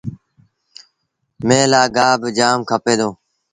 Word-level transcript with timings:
ميݩهن 1.47 1.67
لآ 1.71 1.81
گآه 1.95 2.15
با 2.21 2.29
جآم 2.37 2.59
کپي 2.69 2.93
دو۔ 2.99 3.09